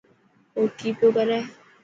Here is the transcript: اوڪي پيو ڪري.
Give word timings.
اوڪي 0.57 0.89
پيو 0.97 1.07
ڪري. 1.15 1.39